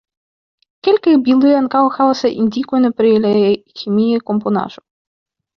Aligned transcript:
Kelkaj 0.87 1.13
bildoj 1.27 1.51
ankaŭ 1.57 1.83
havas 1.99 2.25
indikojn 2.31 2.89
pri 3.03 3.13
la 3.27 3.35
ĥemia 3.83 4.25
komponaĵo. 4.31 4.87